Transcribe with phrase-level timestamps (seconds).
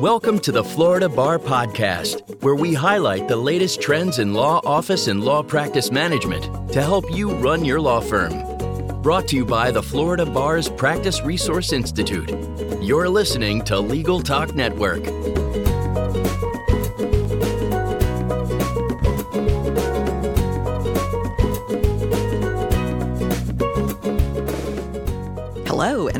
[0.00, 5.06] Welcome to the Florida Bar Podcast, where we highlight the latest trends in law office
[5.06, 9.00] and law practice management to help you run your law firm.
[9.00, 12.28] Brought to you by the Florida Bar's Practice Resource Institute.
[12.82, 15.02] You're listening to Legal Talk Network.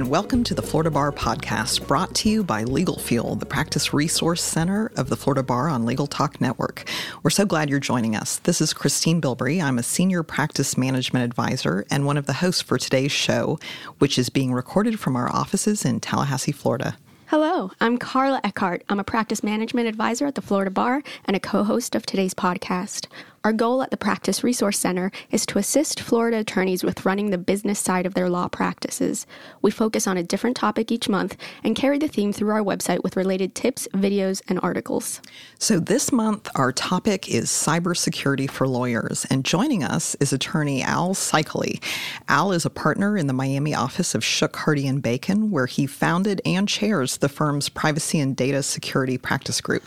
[0.06, 4.40] Welcome to the Florida Bar Podcast, brought to you by Legal Fuel, the practice resource
[4.40, 6.88] center of the Florida Bar on Legal Talk Network.
[7.24, 8.36] We're so glad you're joining us.
[8.38, 9.60] This is Christine Bilbrey.
[9.60, 13.58] I'm a senior practice management advisor and one of the hosts for today's show,
[13.98, 16.96] which is being recorded from our offices in Tallahassee, Florida.
[17.26, 18.84] Hello, I'm Karla Eckardt.
[18.88, 22.32] I'm a practice management advisor at the Florida Bar and a co host of today's
[22.32, 23.08] podcast.
[23.46, 27.38] Our goal at the Practice Resource Center is to assist Florida attorneys with running the
[27.38, 29.24] business side of their law practices.
[29.62, 33.04] We focus on a different topic each month and carry the theme through our website
[33.04, 35.20] with related tips, videos, and articles.
[35.60, 41.14] So, this month, our topic is cybersecurity for lawyers, and joining us is attorney Al
[41.14, 41.80] Saikali.
[42.26, 45.86] Al is a partner in the Miami office of Shook, Hardy, and Bacon, where he
[45.86, 49.84] founded and chairs the firm's privacy and data security practice group.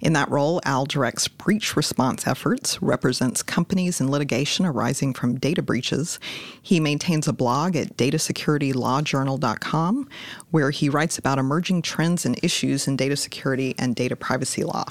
[0.00, 5.60] In that role, Al directs breach response efforts, represents companies in litigation arising from data
[5.60, 6.20] breaches.
[6.62, 10.08] He maintains a blog at datasecurity.lawjournal.com
[10.52, 14.84] where he writes about emerging trends and issues in data security and data privacy law.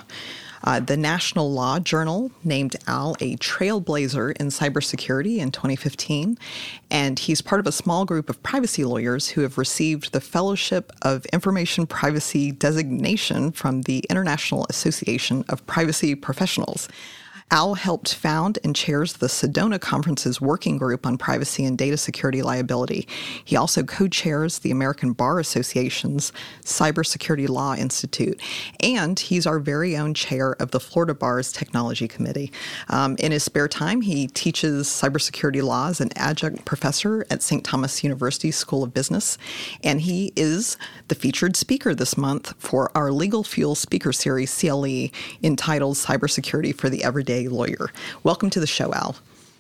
[0.66, 6.38] Uh, the National Law Journal named Al a trailblazer in cybersecurity in 2015,
[6.92, 10.92] and he's part of a small group of privacy lawyers who have received the Fellowship
[11.02, 16.90] of Information Privacy designation from the International Association of Privacy Professionals.
[17.54, 22.42] Al helped found and chairs the Sedona Conference's working group on privacy and data security
[22.42, 23.06] liability.
[23.44, 26.32] He also co chairs the American Bar Association's
[26.64, 28.42] Cybersecurity Law Institute,
[28.80, 32.54] and he's our very own chair of the Florida Bar's Technology Committee.
[32.88, 37.66] Um, in his spare time, he teaches cybersecurity law as an adjunct professor at St.
[37.66, 39.38] Thomas University School of Business,
[39.84, 40.78] and he is
[41.10, 45.10] the featured speaker this month for our Legal Fuel Speaker Series, CLE,
[45.44, 47.90] entitled Cybersecurity for the Everyday lawyer.
[48.24, 49.16] Welcome to the show, Al.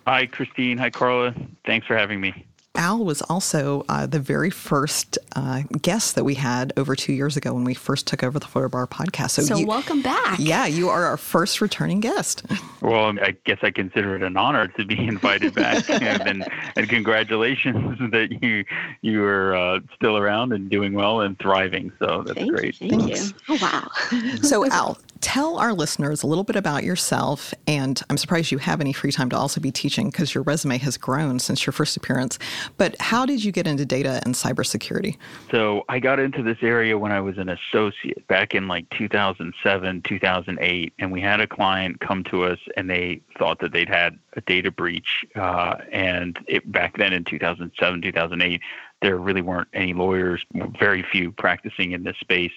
[0.07, 0.77] Hi, Christine.
[0.77, 1.33] Hi, Carla.
[1.65, 2.45] Thanks for having me.
[2.75, 7.35] Al was also uh, the very first uh, guest that we had over two years
[7.35, 9.31] ago when we first took over the Florida Bar podcast.
[9.31, 10.39] So, so you, welcome back.
[10.39, 12.45] Yeah, you are our first returning guest.
[12.81, 16.43] Well, I guess I consider it an honor to be invited back, and,
[16.75, 18.65] and, congratulations that you
[19.03, 21.91] you are uh, still around and doing well and thriving.
[21.99, 22.81] So that's thank great.
[22.81, 23.29] You, thank Thanks.
[23.29, 23.35] you.
[23.49, 24.39] Oh wow.
[24.41, 27.53] so Al, tell our listeners a little bit about yourself.
[27.67, 30.77] And I'm surprised you have any free time to also be teaching because your resume
[30.79, 32.37] has grown since your first appearance.
[32.77, 35.17] But how did you get into data and cybersecurity?
[35.51, 40.01] So I got into this area when I was an associate back in like 2007,
[40.01, 40.93] 2008.
[40.99, 44.41] And we had a client come to us and they thought that they'd had a
[44.41, 45.25] data breach.
[45.35, 48.61] Uh, and it, back then in 2007, 2008,
[49.01, 50.45] there really weren't any lawyers,
[50.79, 52.51] very few practicing in this space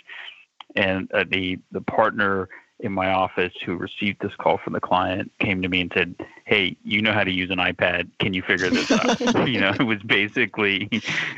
[0.75, 2.49] and uh, the the partner
[2.81, 6.15] in my office who received this call from the client came to me and said,
[6.45, 8.11] "Hey, you know how to use an iPad?
[8.19, 10.89] Can you figure this out?" you know, it was basically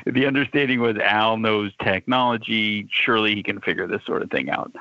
[0.06, 2.88] the understanding was Al knows technology.
[2.90, 4.72] Surely he can figure this sort of thing out.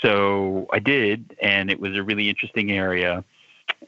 [0.00, 3.24] So I did, and it was a really interesting area.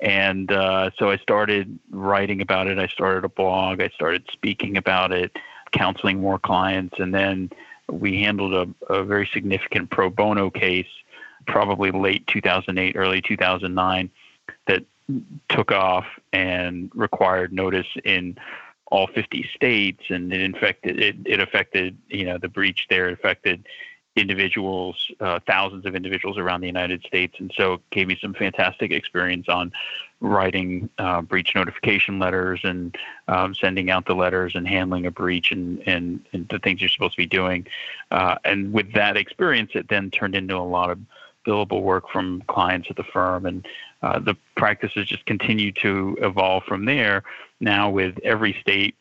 [0.00, 2.78] And uh, so I started writing about it.
[2.78, 3.80] I started a blog.
[3.80, 5.36] I started speaking about it,
[5.72, 7.50] counseling more clients, and then
[7.90, 10.88] we handled a, a very significant pro bono case,
[11.46, 14.10] probably late 2008, early 2009,
[14.66, 14.84] that
[15.48, 18.36] took off and required notice in
[18.86, 23.08] all 50 states, and it infected it, it affected you know the breach there.
[23.08, 23.66] It affected
[24.16, 28.34] individuals, uh, thousands of individuals around the United States, and so it gave me some
[28.34, 29.72] fantastic experience on
[30.24, 32.96] writing uh, breach notification letters and
[33.28, 36.88] um, sending out the letters and handling a breach and, and, and the things you're
[36.88, 37.66] supposed to be doing.
[38.10, 40.98] Uh, and with that experience, it then turned into a lot of
[41.46, 43.66] billable work from clients at the firm, and
[44.02, 47.22] uh, the practices just continue to evolve from there.
[47.60, 48.94] Now, with every state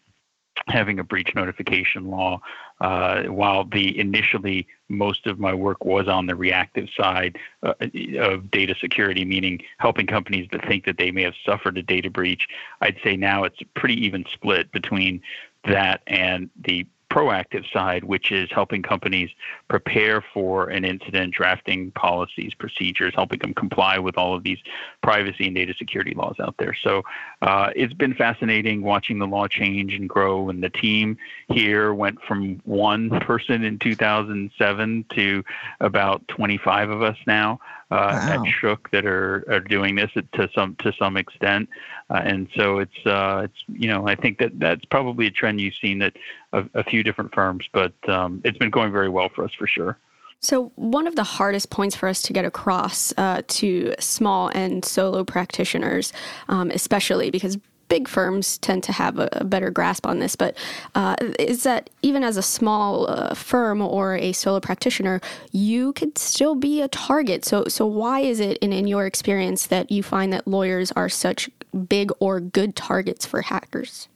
[0.67, 2.41] having a breach notification law,
[2.81, 7.73] uh, while the initially most of my work was on the reactive side uh,
[8.19, 12.09] of data security, meaning helping companies that think that they may have suffered a data
[12.09, 12.47] breach.
[12.81, 15.21] I'd say now it's pretty even split between
[15.65, 19.29] that and the proactive side, which is helping companies
[19.67, 24.57] prepare for an incident, drafting policies, procedures, helping them comply with all of these
[25.03, 26.73] privacy and data security laws out there.
[26.73, 27.03] So
[27.43, 30.49] uh, it's been fascinating watching the law change and grow.
[30.49, 31.17] And the team
[31.49, 35.43] here went from one person in 2007 to
[35.81, 37.59] about 25 of us now
[37.93, 38.43] uh, wow.
[38.43, 41.69] at Shook that are, are doing this to some to some extent,
[42.09, 45.61] uh, and so it's uh, it's you know I think that that's probably a trend
[45.61, 46.15] you've seen that
[46.53, 49.67] a, a few different firms, but um, it's been going very well for us for
[49.67, 49.97] sure.
[50.39, 54.83] So, one of the hardest points for us to get across uh, to small and
[54.83, 56.11] solo practitioners,
[56.49, 57.57] um, especially because
[57.87, 60.57] big firms tend to have a, a better grasp on this, but
[60.95, 65.21] uh, is that even as a small uh, firm or a solo practitioner,
[65.51, 67.45] you could still be a target.
[67.45, 71.07] So, so why is it, in, in your experience, that you find that lawyers are
[71.07, 71.49] such
[71.87, 74.09] big or good targets for hackers?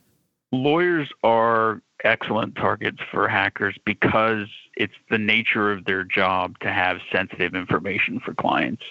[0.51, 6.99] Lawyers are excellent targets for hackers because it's the nature of their job to have
[7.11, 8.83] sensitive information for clients.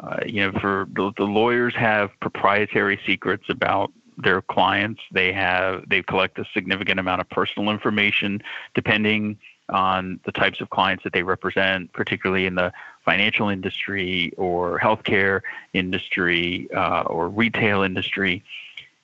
[0.00, 5.00] Uh, you know, for the, the, lawyers have proprietary secrets about their clients.
[5.12, 8.42] They have they collect a significant amount of personal information,
[8.74, 9.38] depending
[9.68, 12.72] on the types of clients that they represent, particularly in the
[13.04, 15.40] financial industry or healthcare
[15.72, 18.42] industry uh, or retail industry.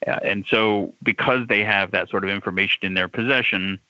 [0.07, 3.81] And so, because they have that sort of information in their possession,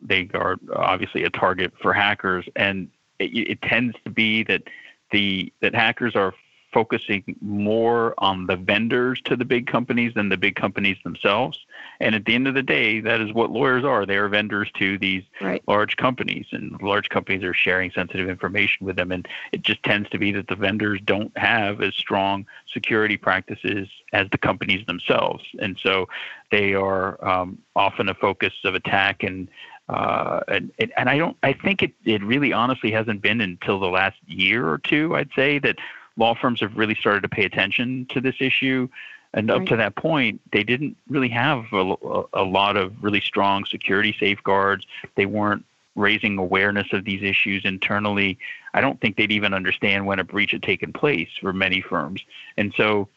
[0.00, 2.46] they are obviously a target for hackers.
[2.56, 2.88] And
[3.18, 4.62] it, it tends to be that
[5.10, 6.34] the that hackers are
[6.72, 11.58] focusing more on the vendors to the big companies than the big companies themselves.
[12.00, 14.04] And at the end of the day, that is what lawyers are.
[14.04, 15.62] They are vendors to these right.
[15.66, 19.12] large companies, and large companies are sharing sensitive information with them.
[19.12, 23.88] And it just tends to be that the vendors don't have as strong security practices
[24.12, 25.44] as the companies themselves.
[25.60, 26.08] And so
[26.50, 29.48] they are um, often a focus of attack and
[29.88, 31.36] uh, and, and I don't.
[31.42, 35.16] I think it, it really honestly hasn't been until the last year or two.
[35.16, 35.76] I'd say that
[36.18, 38.88] law firms have really started to pay attention to this issue.
[39.34, 41.94] And up to that point, they didn't really have a,
[42.32, 44.86] a, lot of really strong security safeguards.
[45.16, 48.38] They weren't raising awareness of these issues internally.
[48.72, 52.22] I don't think they'd even understand when a breach had taken place for many firms.
[52.56, 53.08] And so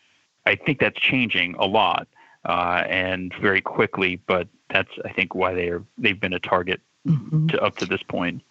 [0.45, 2.07] I think that's changing a lot
[2.45, 4.17] uh, and very quickly.
[4.27, 7.47] But that's I think why they are they've been a target mm-hmm.
[7.47, 8.41] to, up to this point.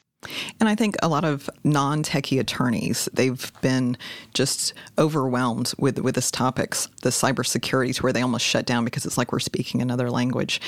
[0.58, 3.96] And I think a lot of non-techie attorneys, they've been
[4.34, 9.06] just overwhelmed with with this topics, the cybersecurity to where they almost shut down because
[9.06, 10.60] it's like we're speaking another language.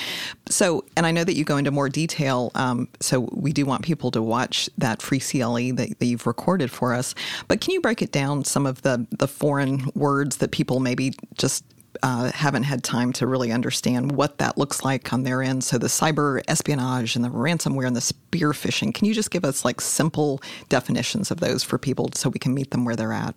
[0.49, 2.51] So, and I know that you go into more detail.
[2.55, 6.71] Um, so we do want people to watch that free CLE that, that you've recorded
[6.71, 7.15] for us.
[7.49, 11.13] But can you break it down some of the the foreign words that people maybe
[11.37, 11.65] just
[12.03, 15.65] uh, haven't had time to really understand what that looks like on their end.
[15.65, 18.93] So the cyber espionage and the ransomware and the spear phishing.
[18.93, 22.55] Can you just give us like simple definitions of those for people so we can
[22.55, 23.35] meet them where they're at?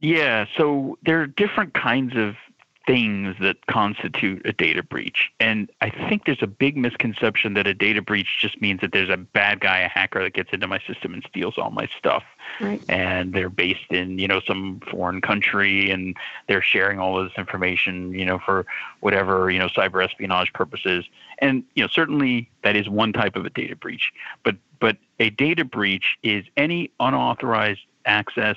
[0.00, 2.34] Yeah, so there are different kinds of
[2.86, 5.30] things that constitute a data breach.
[5.40, 9.10] And I think there's a big misconception that a data breach just means that there's
[9.10, 12.22] a bad guy, a hacker that gets into my system and steals all my stuff.
[12.60, 12.80] Right.
[12.88, 16.16] And they're based in, you know, some foreign country and
[16.48, 18.66] they're sharing all of this information, you know, for
[19.00, 21.04] whatever, you know, cyber espionage purposes.
[21.38, 24.12] And, you know, certainly that is one type of a data breach.
[24.44, 28.56] But but a data breach is any unauthorized access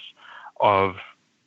[0.59, 0.97] of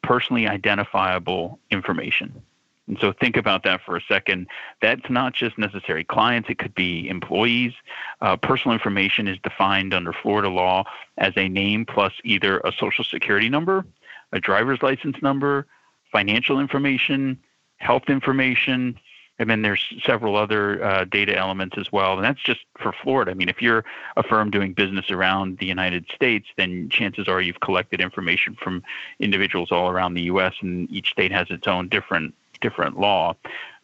[0.03, 2.43] personally identifiable information.
[2.89, 4.49] And so think about that for a second.
[4.81, 7.73] That's not just necessary clients, it could be employees.
[8.21, 10.85] Uh, personal information is defined under Florida law
[11.19, 13.85] as a name plus either a social security number,
[14.33, 15.67] a driver's license number,
[16.11, 17.39] financial information,
[17.77, 18.99] health information,
[19.39, 22.15] and then there's several other uh, data elements as well.
[22.15, 23.31] And that's just for Florida.
[23.31, 23.85] I mean, if you're
[24.17, 28.85] a firm doing business around the United States, then chances are you've collected information from
[29.19, 33.35] individuals all around the U.S., and each state has its own different different law.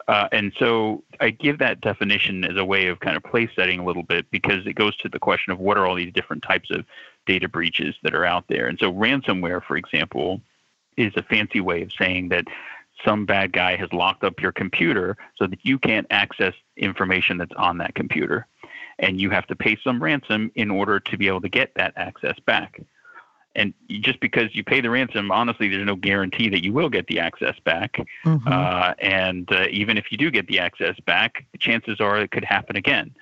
[0.07, 3.79] Uh, and so I give that definition as a way of kind of place setting
[3.79, 6.41] a little bit because it goes to the question of what are all these different
[6.41, 6.83] types of
[7.27, 8.65] data breaches that are out there.
[8.65, 10.41] And so ransomware, for example,
[10.97, 12.45] is a fancy way of saying that
[13.05, 17.55] some bad guy has locked up your computer so that you can't access information that's
[17.55, 18.47] on that computer.
[18.97, 21.93] And you have to pay some ransom in order to be able to get that
[21.95, 22.81] access back.
[23.55, 27.07] And just because you pay the ransom, honestly, there's no guarantee that you will get
[27.07, 27.99] the access back.
[28.25, 28.47] Mm-hmm.
[28.47, 32.45] Uh, and uh, even if you do get the access back, chances are it could
[32.45, 33.13] happen again.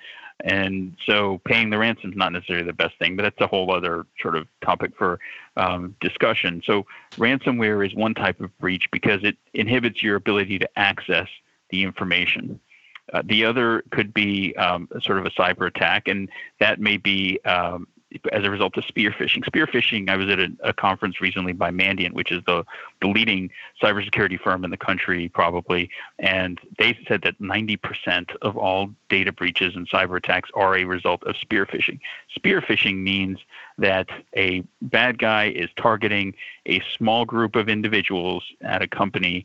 [0.44, 3.72] And so paying the ransom is not necessarily the best thing, but that's a whole
[3.74, 5.18] other sort of topic for
[5.56, 6.62] um, discussion.
[6.64, 11.26] So ransomware is one type of breach because it inhibits your ability to access
[11.70, 12.60] the information.
[13.12, 16.28] Uh, the other could be um, sort of a cyber attack, and
[16.60, 17.88] that may be um,
[18.32, 19.44] as a result of spear phishing.
[19.44, 22.64] Spear phishing, I was at a, a, conference recently by Mandiant, which is the,
[23.02, 23.50] the leading
[23.82, 29.76] cybersecurity firm in the country, probably, and they said that 90% of all data breaches
[29.76, 32.00] and cyber attacks are a result of spear phishing.
[32.34, 33.38] Spear phishing means
[33.76, 36.34] that a bad guy is targeting
[36.66, 39.44] a small group of individuals at a company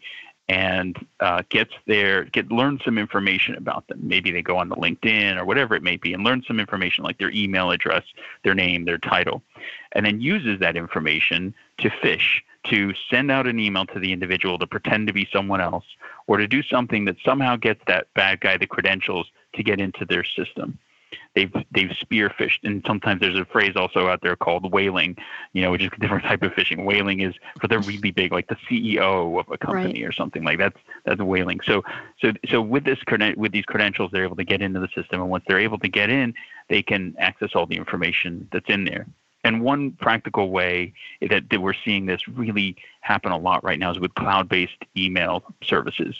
[0.50, 4.00] and uh, gets there, get learn some information about them.
[4.03, 7.03] Maybe they go on the LinkedIn or whatever it may be, and learn some information
[7.03, 8.03] like their email address,
[8.43, 9.41] their name, their title,
[9.93, 14.57] and then uses that information to phish to send out an email to the individual
[14.57, 15.85] to pretend to be someone else,
[16.27, 20.05] or to do something that somehow gets that bad guy the credentials to get into
[20.05, 20.77] their system
[21.36, 25.17] they've they've spear phished, and sometimes there's a phrase also out there called whaling,
[25.53, 26.86] you know, which is a different type of phishing.
[26.86, 30.10] Whaling is for the really big, like the CEO of a company right.
[30.10, 31.60] or something like that's that's whaling.
[31.65, 31.84] So
[32.20, 33.00] so so with this
[33.36, 35.89] with these credentials, they're able to get into the system, and once they're able to
[35.89, 36.34] get in,
[36.70, 39.08] they can access all the information that's in there.
[39.46, 43.91] And one practical way that, that we're seeing this really happen a lot right now
[43.91, 46.15] is with cloud-based email services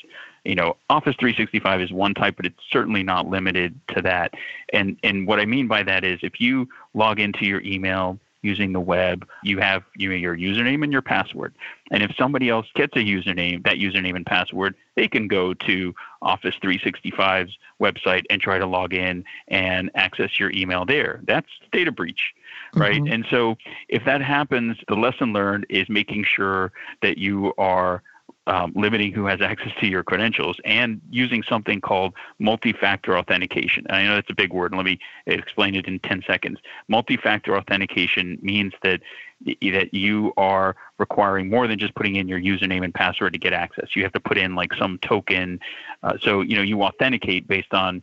[0.46, 4.34] you know, Office 365 is one type, but it's certainly not limited to that.
[4.74, 8.74] And and what I mean by that is if you log into your email using
[8.74, 11.56] the web, you have you know, your username and your password.
[11.92, 15.96] And if somebody else gets a username, that username and password, they can go to
[16.22, 21.22] Office 365's website and try to log in and access your email there.
[21.24, 22.34] That's data breach
[22.76, 23.02] right?
[23.02, 23.14] Mm-hmm.
[23.14, 23.56] And so
[23.90, 26.72] if that happens, the lesson learned is making sure
[27.02, 28.02] that you are
[28.48, 33.86] um, limiting who has access to your credentials and using something called multi-factor authentication.
[33.88, 36.60] And I know that's a big word, and let me explain it in 10 seconds.
[36.88, 39.02] Multi-factor authentication means that
[39.46, 43.52] that you are requiring more than just putting in your username and password to get
[43.52, 43.94] access.
[43.94, 45.60] You have to put in like some token.
[46.02, 48.02] Uh, so you know you authenticate based on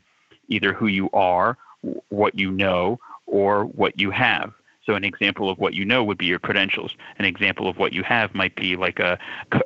[0.48, 1.56] either who you are,
[2.10, 4.52] what you know, or what you have.
[4.90, 6.96] So an example of what you know would be your credentials.
[7.20, 9.20] An example of what you have might be like a,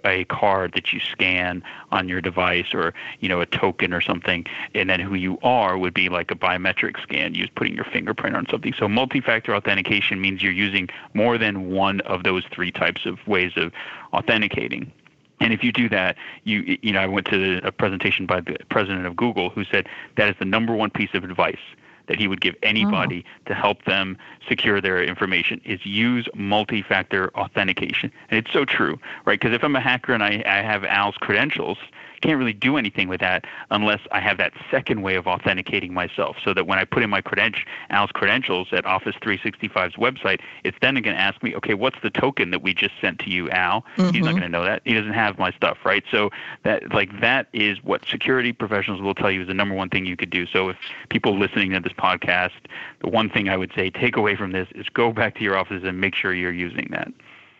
[0.05, 4.45] a card that you scan on your device or, you know, a token or something.
[4.75, 8.37] And then who you are would be like a biometric scan, you putting your fingerprint
[8.37, 8.75] on something.
[8.79, 13.53] So multi-factor authentication means you're using more than one of those three types of ways
[13.57, 13.73] of
[14.13, 14.93] authenticating.
[15.41, 18.59] And if you do that, you you know, I went to a presentation by the
[18.69, 21.57] president of Google who said that is the number one piece of advice
[22.07, 22.69] that he would give oh.
[22.69, 23.49] anybody oh.
[23.49, 24.17] to help them
[24.49, 28.13] secure their information is use multi-factor authentication.
[28.31, 29.41] And it's so true, right?
[29.41, 31.79] Because if I'm a hacker and I, I have Al's credentials,
[32.25, 36.37] can't really do anything with that unless I have that second way of authenticating myself.
[36.43, 40.77] So that when I put in my credential, Al's credentials at Office 365's website, it's
[40.81, 43.51] then going to ask me, okay, what's the token that we just sent to you,
[43.51, 43.83] Al?
[43.97, 44.11] Mm-hmm.
[44.11, 44.39] He's not mm-hmm.
[44.39, 44.81] going to know that.
[44.85, 46.03] He doesn't have my stuff, right?
[46.11, 46.31] So
[46.63, 50.07] that like that is what security professionals will tell you is the number one thing
[50.07, 50.47] you could do.
[50.47, 50.77] So if
[51.11, 52.53] people listening to this podcast,
[53.03, 55.59] the one thing I would say take away from this is go back to your
[55.59, 57.13] office and make sure you're using that.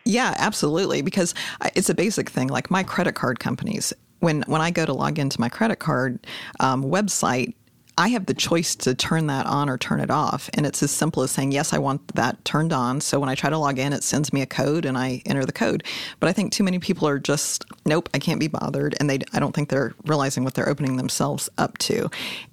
[0.05, 1.01] Yeah, absolutely.
[1.01, 1.33] Because
[1.75, 2.47] it's a basic thing.
[2.47, 3.91] Like my credit card companies,
[4.25, 6.19] when when I go to log into my credit card
[6.59, 7.53] um, website,
[7.97, 10.49] I have the choice to turn that on or turn it off.
[10.55, 12.99] And it's as simple as saying, yes, I want that turned on.
[12.99, 15.45] So when I try to log in, it sends me a code and I enter
[15.45, 15.83] the code.
[16.19, 18.95] But I think too many people are just, nope, I can't be bothered.
[18.99, 22.09] And they, I don't think they're realizing what they're opening themselves up to.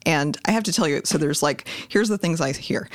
[0.07, 2.89] And I have to tell you, so there's like, here's the things I hear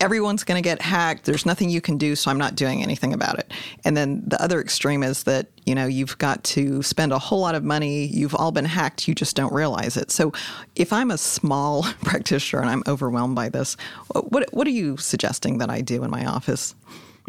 [0.00, 1.24] everyone's going to get hacked.
[1.24, 3.52] There's nothing you can do, so I'm not doing anything about it.
[3.84, 7.40] And then the other extreme is that, you know, you've got to spend a whole
[7.40, 8.06] lot of money.
[8.06, 9.08] You've all been hacked.
[9.08, 10.10] You just don't realize it.
[10.10, 10.32] So
[10.76, 13.76] if I'm a small practitioner and I'm overwhelmed by this,
[14.12, 16.74] what, what are you suggesting that I do in my office?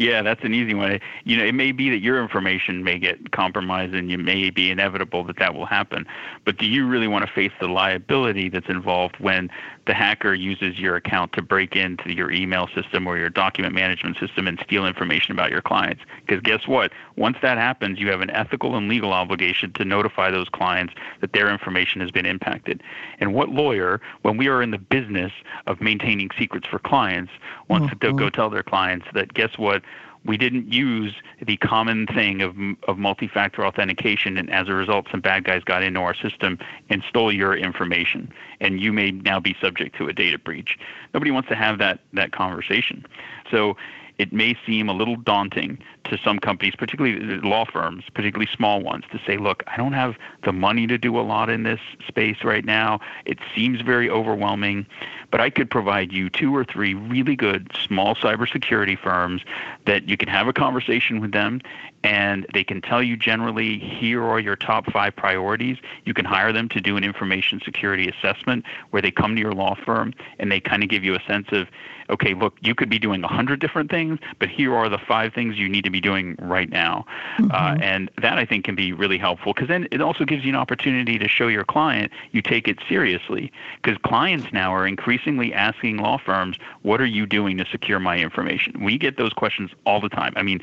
[0.00, 0.98] Yeah, that's an easy one.
[1.24, 4.70] You know, it may be that your information may get compromised and you may be
[4.70, 6.06] inevitable that that will happen.
[6.46, 9.50] But do you really want to face the liability that's involved when
[9.90, 14.16] the hacker uses your account to break into your email system or your document management
[14.18, 16.00] system and steal information about your clients?
[16.24, 16.92] Because guess what?
[17.16, 21.32] Once that happens, you have an ethical and legal obligation to notify those clients that
[21.32, 22.84] their information has been impacted.
[23.18, 25.32] And what lawyer, when we are in the business
[25.66, 27.32] of maintaining secrets for clients,
[27.66, 27.98] wants mm-hmm.
[27.98, 29.82] to go tell their clients that guess what?
[30.24, 32.54] We didn't use the common thing of,
[32.86, 36.58] of multi-factor authentication, and as a result, some bad guys got into our system
[36.90, 40.78] and stole your information, and you may now be subject to a data breach.
[41.14, 43.06] Nobody wants to have that that conversation.
[43.50, 43.76] So
[44.18, 49.04] it may seem a little daunting to some companies, particularly law firms, particularly small ones,
[49.12, 52.44] to say, look, I don't have the money to do a lot in this space
[52.44, 53.00] right now.
[53.24, 54.86] It seems very overwhelming,
[55.30, 59.42] but I could provide you two or three really good small cybersecurity firms
[59.86, 61.60] that you can have a conversation with them
[62.02, 65.76] and they can tell you generally here are your top five priorities.
[66.04, 69.52] You can hire them to do an information security assessment where they come to your
[69.52, 71.68] law firm and they kind of give you a sense of
[72.08, 75.32] okay, look, you could be doing a hundred different things, but here are the five
[75.32, 77.04] things you need to be doing right now.
[77.38, 77.50] Mm-hmm.
[77.50, 80.50] Uh, and that I think can be really helpful because then it also gives you
[80.50, 83.52] an opportunity to show your client you take it seriously.
[83.82, 88.18] Because clients now are increasingly asking law firms, what are you doing to secure my
[88.18, 88.82] information?
[88.82, 90.32] We get those questions all the time.
[90.36, 90.60] I mean,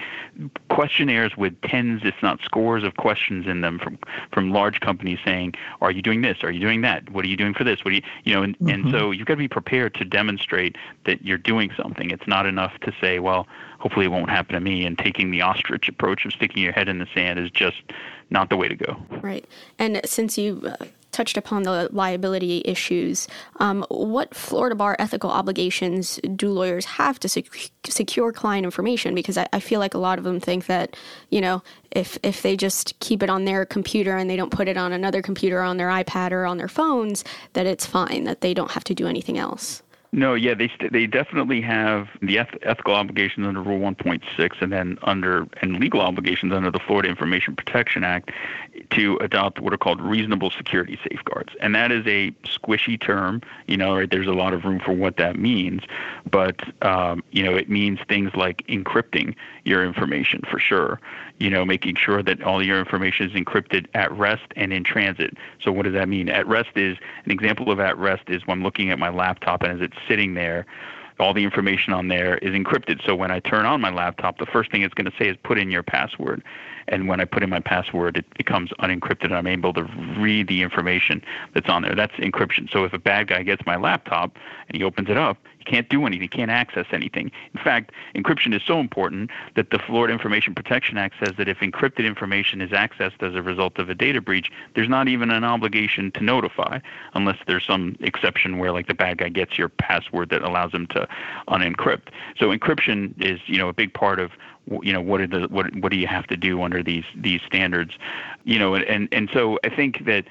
[0.70, 3.98] questionnaires with tens, if not scores of questions in them from,
[4.32, 6.44] from large companies saying, are you doing this?
[6.44, 7.10] Are you doing that?
[7.10, 7.84] What are you doing for this?
[7.84, 8.70] What do you, you know, and, mm-hmm.
[8.70, 12.12] and so you've got to be prepared to demonstrate that you're doing something.
[12.12, 13.48] It's not enough to say, well,
[13.80, 14.86] hopefully it won't happen to me.
[14.86, 17.82] And taking the ostrich approach of sticking your head in the sand is just
[18.30, 18.98] not the way to go.
[19.22, 19.46] Right.
[19.80, 26.20] And since you uh, touched upon the liability issues, um, what Florida bar ethical obligations
[26.36, 29.16] do lawyers have to sec- secure client information?
[29.16, 30.96] Because I, I feel like a lot of them think that,
[31.30, 34.68] you know, if if they just keep it on their computer and they don't put
[34.68, 38.42] it on another computer on their iPad or on their phones, that it's fine, that
[38.42, 39.82] they don't have to do anything else.
[40.14, 44.72] No, yeah, they st- they definitely have the eth- ethical obligations under Rule 1.6, and
[44.72, 48.32] then under and legal obligations under the Florida Information Protection Act
[48.92, 53.42] to adopt what are called reasonable security safeguards, and that is a squishy term.
[53.68, 54.10] You know, right?
[54.10, 55.84] There's a lot of room for what that means,
[56.30, 61.00] but um, you know, it means things like encrypting your information for sure
[61.40, 65.38] you know, making sure that all your information is encrypted at rest and in transit.
[65.62, 66.30] So what does that mean?
[66.30, 69.62] At rest is an example of at rest is when I'm looking at my laptop
[69.64, 70.66] and as it's sitting there,
[71.20, 73.04] all the information on there is encrypted.
[73.06, 75.38] So when I turn on my laptop, the first thing it's going to say is
[75.44, 76.44] put in your password.
[76.90, 79.84] And when I put in my password, it becomes unencrypted and I'm able to
[80.18, 81.22] read the information
[81.54, 81.96] that's on there.
[81.96, 82.72] That's encryption.
[82.72, 84.38] So if a bad guy gets my laptop
[84.70, 87.32] and he opens it up, can't do anything, can't access anything.
[87.54, 91.60] In fact, encryption is so important that the Florida Information Protection Act says that if
[91.60, 95.44] encrypted information is accessed as a result of a data breach, there's not even an
[95.44, 96.80] obligation to notify
[97.14, 100.88] unless there's some exception where like the bad guy gets your password that allows him
[100.88, 101.08] to
[101.50, 102.08] unencrypt.
[102.38, 104.32] So encryption is, you know, a big part of
[104.82, 107.40] you know what are the what what do you have to do under these these
[107.48, 107.94] standards
[108.44, 110.26] you know and and so i think that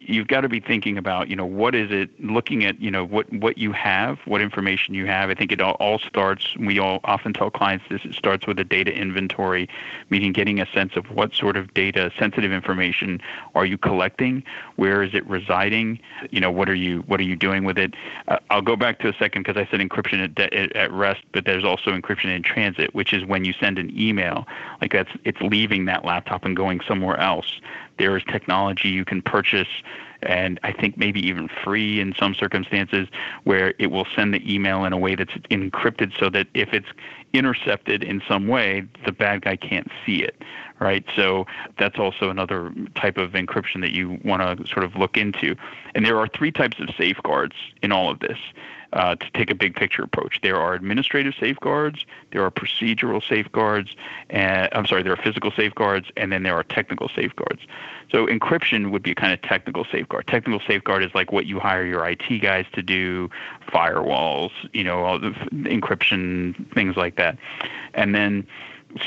[0.00, 3.04] you've got to be thinking about, you know, what is it, looking at, you know,
[3.04, 5.30] what, what you have, what information you have.
[5.30, 8.58] I think it all, all starts, we all often tell clients this, it starts with
[8.58, 9.68] a data inventory,
[10.10, 13.20] meaning getting a sense of what sort of data, sensitive information
[13.54, 14.42] are you collecting?
[14.76, 16.00] Where is it residing?
[16.30, 17.94] You know, what are you, what are you doing with it?
[18.28, 21.22] Uh, I'll go back to a second because I said encryption at, de- at rest,
[21.32, 24.46] but there's also encryption in transit, which is when you send an email,
[24.80, 27.60] like that's, it's leaving that laptop and going somewhere else
[27.98, 29.68] there is technology you can purchase
[30.22, 33.08] and I think maybe even free in some circumstances
[33.44, 36.88] where it will send the email in a way that's encrypted so that if it's
[37.32, 40.42] intercepted in some way, the bad guy can't see it,
[40.80, 41.04] right?
[41.14, 41.46] So
[41.78, 45.54] that's also another type of encryption that you want to sort of look into.
[45.94, 48.38] And there are three types of safeguards in all of this
[48.92, 50.40] uh, to take a big picture approach.
[50.42, 53.94] There are administrative safeguards, there are procedural safeguards,
[54.30, 57.62] and I'm sorry, there are physical safeguards, and then there are technical safeguards.
[58.10, 60.26] So encryption would be a kind of technical safeguard.
[60.26, 63.28] Technical safeguard is like what you hire your IT guys to do,
[63.68, 67.36] firewalls, you know, all the encryption things like that,
[67.94, 68.46] and then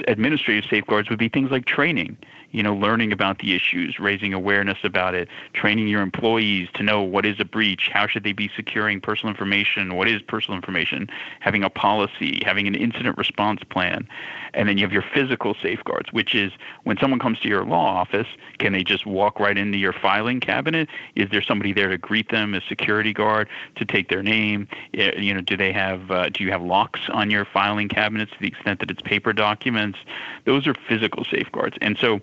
[0.08, 2.18] administrative safeguards would be things like training
[2.52, 7.02] you know, learning about the issues, raising awareness about it, training your employees to know
[7.02, 11.10] what is a breach, how should they be securing personal information, what is personal information,
[11.40, 14.08] having a policy, having an incident response plan.
[14.54, 16.52] And then you have your physical safeguards, which is
[16.84, 18.28] when someone comes to your law office,
[18.60, 20.90] can they just walk right into your filing cabinet?
[21.16, 24.68] Is there somebody there to greet them, a security guard, to take their name?
[24.92, 28.40] You know, do they have uh, do you have locks on your filing cabinets to
[28.40, 30.00] the extent that it's paper documents?
[30.46, 31.78] Those are physical safeguards.
[31.82, 32.20] And so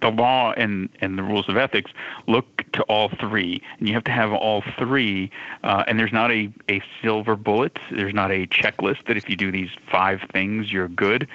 [0.00, 1.90] the law and, and the rules of ethics
[2.26, 5.30] look to all three, and you have to have all three.
[5.64, 7.78] Uh, and there's not a, a silver bullet.
[7.90, 11.28] There's not a checklist that if you do these five things, you're good.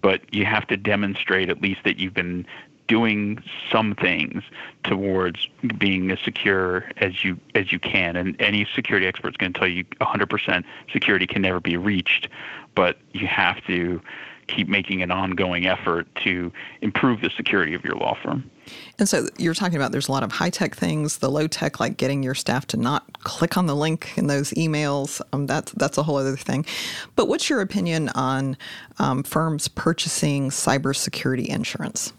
[0.00, 2.46] But you have to demonstrate at least that you've been
[2.86, 4.42] doing some things
[4.84, 8.16] towards being as secure as you as you can.
[8.16, 12.28] And any security expert is going to tell you 100% security can never be reached,
[12.74, 14.00] but you have to
[14.48, 18.50] keep making an ongoing effort to improve the security of your law firm.
[18.98, 21.78] And so you're talking about there's a lot of high tech things, the low tech,
[21.78, 25.20] like getting your staff to not click on the link in those emails.
[25.32, 26.66] Um, that's that's a whole other thing.
[27.14, 28.56] But what's your opinion on
[28.98, 32.12] um, firms purchasing cybersecurity insurance?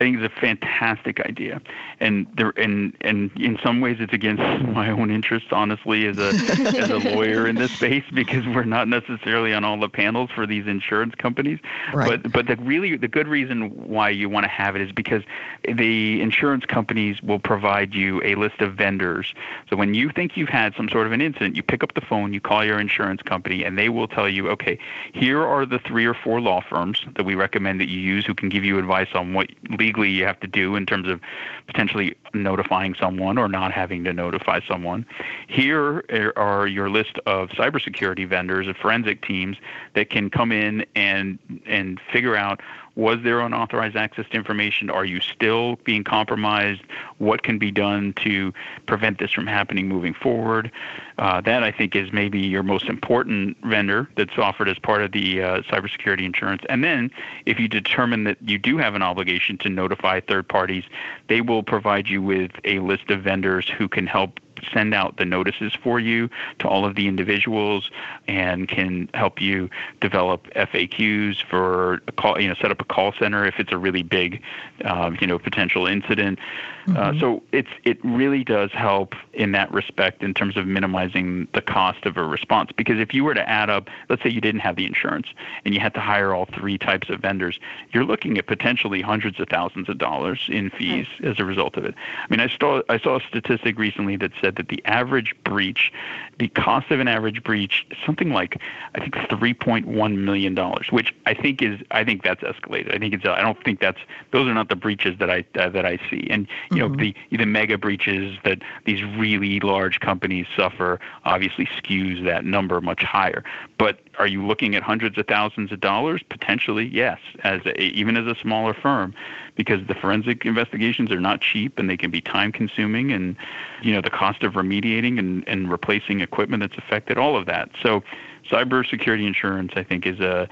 [0.00, 1.62] I think it's a fantastic idea,
[2.00, 4.42] and there and and in some ways it's against
[4.74, 6.28] my own interests, honestly, as a
[6.78, 10.46] as a lawyer in this space because we're not necessarily on all the panels for
[10.46, 11.60] these insurance companies.
[11.92, 12.22] Right.
[12.22, 15.22] But but the really the good reason why you want to have it is because
[15.64, 19.32] the insurance companies will provide you a list of vendors.
[19.70, 22.00] So when you think you've had some sort of an incident, you pick up the
[22.00, 24.76] phone, you call your insurance company, and they will tell you, okay,
[25.12, 28.34] here are the three or four law firms that we recommend that you use who
[28.34, 29.50] can give you advice on what
[29.84, 31.20] legally you have to do in terms of
[31.66, 35.04] potentially notifying someone or not having to notify someone.
[35.46, 36.02] Here
[36.36, 39.58] are your list of cybersecurity vendors and forensic teams
[39.94, 42.60] that can come in and and figure out
[42.96, 44.88] was there unauthorized access to information?
[44.90, 46.82] Are you still being compromised?
[47.18, 48.52] What can be done to
[48.86, 50.70] prevent this from happening moving forward?
[51.18, 55.12] Uh, that I think is maybe your most important vendor that's offered as part of
[55.12, 56.62] the uh, cybersecurity insurance.
[56.68, 57.10] And then,
[57.46, 60.84] if you determine that you do have an obligation to notify third parties,
[61.28, 64.40] they will provide you with a list of vendors who can help
[64.72, 67.90] send out the notices for you to all of the individuals
[68.28, 69.68] and can help you
[70.00, 73.78] develop FAQs for a call, you know, set up a call center if it's a
[73.78, 74.42] really big,
[74.84, 76.38] uh, you know, potential incident.
[76.86, 77.16] Uh, mm-hmm.
[77.16, 81.62] Uh, so it's it really does help in that respect in terms of minimizing the
[81.62, 82.70] cost of a response.
[82.76, 85.28] Because if you were to add up, let's say you didn't have the insurance
[85.64, 87.58] and you had to hire all three types of vendors,
[87.92, 91.84] you're looking at potentially hundreds of thousands of dollars in fees as a result of
[91.84, 91.94] it.
[92.22, 95.92] I mean, I saw I saw a statistic recently that said that the average breach,
[96.38, 98.60] the cost of an average breach, something like
[98.94, 102.94] I think 3.1 million dollars, which I think is I think that's escalated.
[102.94, 104.00] I think it's I don't think that's
[104.32, 106.28] those are not the breaches that I uh, that I see.
[106.30, 106.94] And you mm-hmm.
[106.94, 112.80] know the the mega breaches that these really large companies suffer obviously skews that number
[112.80, 113.44] much higher.
[113.78, 116.22] But are you looking at hundreds of thousands of dollars?
[116.28, 119.14] Potentially, yes, as a, even as a smaller firm,
[119.56, 123.36] because the forensic investigations are not cheap and they can be time consuming, and
[123.82, 127.70] you know the cost of remediating and, and replacing equipment that's affected, all of that.
[127.82, 128.02] So,
[128.50, 130.48] cybersecurity insurance, I think, is a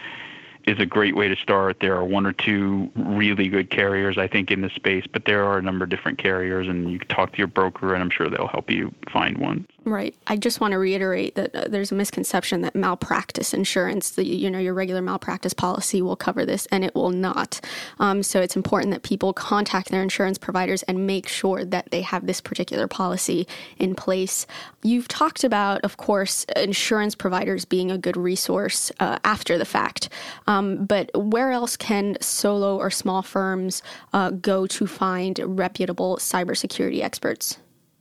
[0.66, 1.79] is a great way to start.
[1.81, 5.44] There are one or two really good carriers, I think, in this space, but there
[5.44, 8.11] are a number of different carriers, and you can talk to your broker, and I'm
[8.11, 9.66] sure they'll help you find one.
[9.85, 10.14] Right.
[10.29, 14.49] I just want to reiterate that uh, there's a misconception that malpractice insurance, the, you
[14.49, 17.61] know, your regular malpractice policy will cover this, and it will not.
[17.99, 22.03] Um, so it's important that people contact their insurance providers and make sure that they
[22.03, 24.47] have this particular policy in place.
[24.85, 30.09] You've talked about, of course, insurance providers being a good resource uh, after the fact,
[30.47, 37.03] um, but where else can solo or small firms uh, go to find reputable cybersecurity
[37.03, 37.59] experts?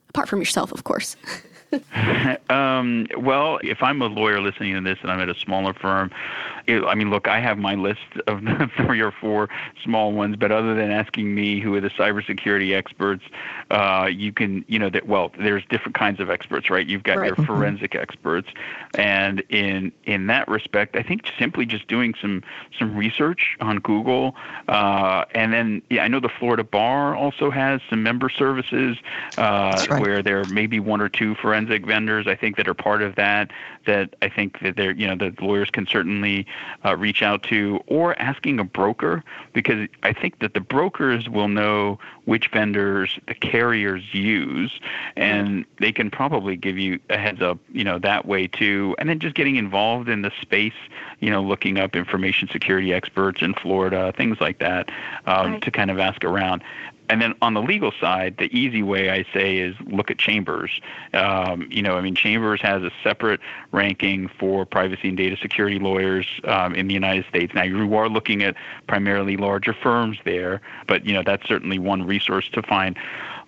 [0.10, 1.16] Apart from yourself, of course.
[2.50, 6.12] um, well, if I'm a lawyer listening to this and I'm at a smaller firm,
[6.68, 8.42] it, I mean, look, I have my list of
[8.78, 9.50] three or four
[9.84, 13.24] small ones, but other than asking me who are the cybersecurity experts,
[13.70, 16.86] uh, you can, you know, that well, there's different kinds of experts, right?
[16.86, 17.28] You've got right.
[17.28, 17.46] your mm-hmm.
[17.46, 18.50] forensic experts,
[18.96, 22.44] and in in that respect, I think simply just doing some
[22.78, 24.36] some research on Google,
[24.68, 28.98] uh, and then yeah, I know the Florida Bar also has some member services
[29.38, 30.02] uh, right.
[30.02, 32.28] where there may be one or two forensic vendors.
[32.28, 33.52] I think that are part of that.
[33.86, 36.46] That I think that they're, you know, the lawyers can certainly
[36.86, 41.48] uh, reach out to, or asking a broker, because I think that the brokers will
[41.48, 44.80] know which vendors the carriers use,
[45.16, 48.96] and they can probably give you a heads up, you know, that way too.
[49.00, 50.74] And then just getting involved in the space,
[51.20, 54.90] you know, looking up information security experts in Florida, things like that,
[55.26, 55.62] um, right.
[55.62, 56.64] to kind of ask around.
[57.10, 60.80] And then on the legal side, the easy way I say is look at Chambers.
[61.14, 65.78] Um, you know, I mean, Chambers has a separate ranking for privacy and data security
[65.78, 67.54] lawyers um, in the United States.
[67.54, 68.56] Now, you are looking at
[68.88, 72.98] primarily larger firms there, but you know that's certainly one resource to find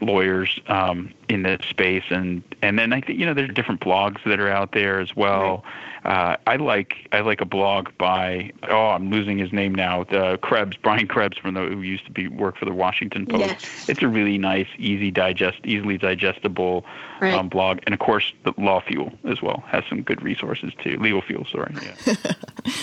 [0.02, 2.04] lawyers um, in that space.
[2.10, 5.16] And and then I think you know there's different blogs that are out there as
[5.16, 5.64] well.
[5.64, 5.74] Right
[6.06, 10.38] uh, I like I like a blog by oh I'm losing his name now the
[10.42, 13.40] Krebs Brian Krebs from the who used to be work for the Washington Post.
[13.40, 13.90] Yes.
[13.90, 16.86] It's a really nice, easy digest, easily digestible
[17.22, 17.34] right.
[17.34, 20.98] um, blog, and of course the Law Fuel as well has some good resources too.
[21.00, 21.74] Legal Fuel, sorry.
[21.82, 22.16] Yeah.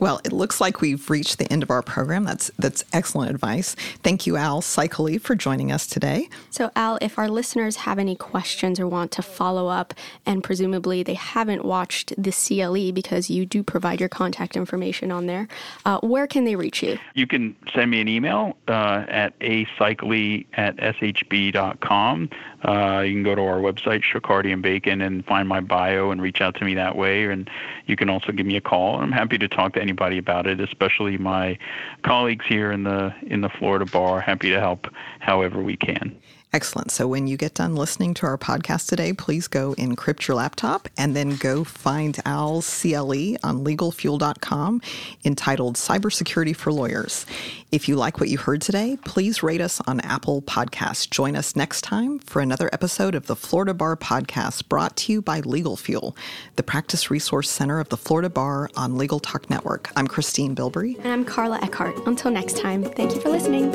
[0.00, 2.24] Well, it looks like we've reached the end of our program.
[2.24, 3.74] That's that's excellent advice.
[4.02, 6.28] Thank you, Al Saikali, for joining us today.
[6.50, 9.94] So, Al, if our listeners have any questions or want to follow up,
[10.26, 15.26] and presumably they haven't watched the CLE because you do provide your contact information on
[15.26, 15.48] there,
[15.86, 16.98] uh, where can they reach you?
[17.14, 22.28] You can send me an email uh, at asaikali at shb.com.
[22.62, 26.10] Uh, you can go to our website, Shook Hardy and Bacon, and find my bio
[26.10, 27.24] and reach out to me that way.
[27.24, 27.48] And
[27.86, 29.00] you can also give me a call.
[29.00, 31.56] I'm happy to talk to anybody about it, especially my
[32.02, 34.20] colleagues here in the in the Florida bar.
[34.20, 34.88] Happy to help
[35.20, 36.14] however we can.
[36.50, 36.90] Excellent.
[36.90, 40.88] So when you get done listening to our podcast today, please go encrypt your laptop
[40.96, 44.80] and then go find Al's CLE on legalfuel.com
[45.26, 47.26] entitled Cybersecurity for Lawyers.
[47.70, 51.08] If you like what you heard today, please rate us on Apple Podcasts.
[51.08, 55.20] Join us next time for another episode of the Florida Bar Podcast brought to you
[55.20, 56.16] by Legal Fuel,
[56.56, 59.90] the practice resource center of the Florida Bar on Legal Talk Network.
[59.96, 60.96] I'm Christine Bilbrey.
[60.96, 62.06] And I'm Karla Eckardt.
[62.06, 63.70] Until next time, thank you for listening.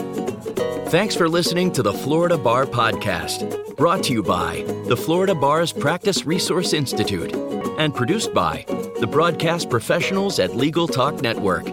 [0.87, 5.73] Thanks for listening to the Florida Bar Podcast, brought to you by the Florida Bar's
[5.73, 7.33] Practice Resource Institute
[7.77, 8.63] and produced by
[8.99, 11.65] the broadcast professionals at Legal Talk Network.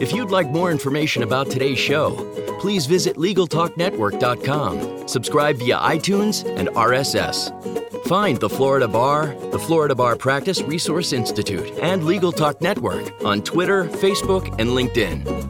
[0.00, 2.14] If you'd like more information about today's show,
[2.60, 8.06] please visit LegalTalkNetwork.com, subscribe via iTunes and RSS.
[8.06, 13.42] Find the Florida Bar, the Florida Bar Practice Resource Institute, and Legal Talk Network on
[13.42, 15.49] Twitter, Facebook, and LinkedIn.